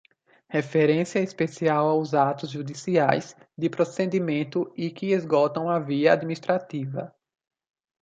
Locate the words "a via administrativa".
5.69-7.13